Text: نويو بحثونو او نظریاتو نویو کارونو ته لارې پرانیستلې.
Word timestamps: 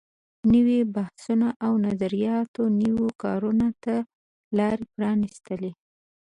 نويو 0.51 0.91
بحثونو 0.95 1.49
او 1.65 1.73
نظریاتو 1.87 2.63
نویو 2.81 3.09
کارونو 3.23 3.67
ته 3.83 3.95
لارې 4.57 4.85
پرانیستلې. 4.95 5.71